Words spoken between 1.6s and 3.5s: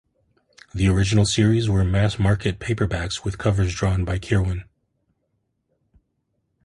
were mass-market paperbacks with